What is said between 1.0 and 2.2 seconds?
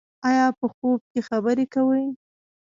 کې خبرې کوئ؟